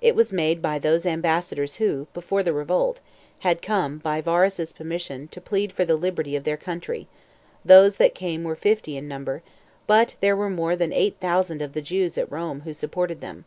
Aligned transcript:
It 0.00 0.14
was 0.14 0.32
made 0.32 0.62
by 0.62 0.78
those 0.78 1.04
ambassadors 1.04 1.78
who, 1.78 2.06
before 2.14 2.44
the 2.44 2.52
revolt, 2.52 3.00
had 3.40 3.60
come, 3.60 3.98
by 3.98 4.20
Varus's 4.20 4.72
permission, 4.72 5.26
to 5.32 5.40
plead 5.40 5.72
for 5.72 5.84
the 5.84 5.96
liberty 5.96 6.36
of 6.36 6.44
their 6.44 6.56
country; 6.56 7.08
those 7.64 7.96
that 7.96 8.14
came 8.14 8.44
were 8.44 8.54
fifty 8.54 8.96
in 8.96 9.08
number, 9.08 9.42
but 9.88 10.14
there 10.20 10.36
were 10.36 10.48
more 10.48 10.76
than 10.76 10.92
eight 10.92 11.16
thousand 11.18 11.60
of 11.60 11.72
the 11.72 11.82
Jews 11.82 12.16
at 12.16 12.30
Rome 12.30 12.60
who 12.60 12.72
supported 12.72 13.20
them. 13.20 13.46